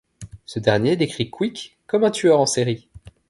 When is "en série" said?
2.39-2.87